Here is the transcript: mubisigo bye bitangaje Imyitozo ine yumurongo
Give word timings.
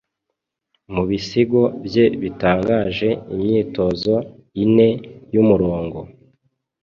mubisigo 0.93 1.61
bye 1.85 2.05
bitangaje 2.21 3.09
Imyitozo 3.33 4.15
ine 4.63 4.89
yumurongo 5.33 5.99